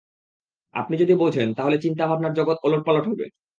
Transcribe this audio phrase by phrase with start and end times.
[0.73, 3.25] আপনি যদি বোঝেন, তাহলে চিন্তা-ভাবনার জগৎ ওলট-পালট হবে।